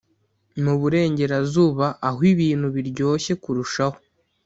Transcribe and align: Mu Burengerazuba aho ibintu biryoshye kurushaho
Mu 0.63 0.73
Burengerazuba 0.79 1.87
aho 2.07 2.19
ibintu 2.33 2.67
biryoshye 2.75 3.33
kurushaho 3.43 3.97